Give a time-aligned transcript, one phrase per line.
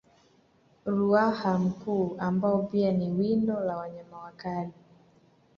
[0.85, 4.71] Ruaha mkuu ambao pia ni windo la wanyama wakali